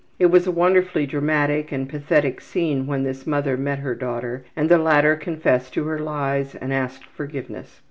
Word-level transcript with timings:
It 0.17 0.31
was 0.31 0.47
a 0.47 0.51
wonderfully 0.51 1.05
dramatic 1.05 1.71
and 1.71 1.87
pathetic 1.87 2.41
scene 2.41 2.87
when 2.87 3.03
this 3.03 3.27
woman 3.27 3.63
met 3.63 3.77
her 3.77 3.93
daughter 3.93 4.43
and 4.55 4.67
the 4.67 4.79
latter 4.79 5.15
confessed 5.15 5.75
to 5.75 5.83
her 5.83 5.99
lies 5.99 6.55
and 6.55 6.73
asked 6.73 7.05
forgiveness. 7.05 7.79